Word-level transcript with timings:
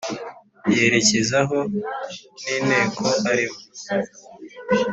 yerekezaho 0.75 1.57
ni 2.41 2.57
nteko 2.65 3.05
arimo. 3.29 3.59